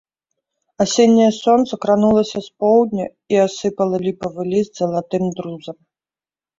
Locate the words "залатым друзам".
4.85-5.77